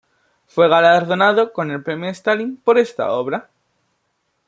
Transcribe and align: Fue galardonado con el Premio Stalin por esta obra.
Fue 0.47 0.67
galardonado 0.67 1.53
con 1.53 1.69
el 1.69 1.83
Premio 1.83 2.09
Stalin 2.09 2.57
por 2.57 2.79
esta 2.79 3.11
obra. 3.11 3.51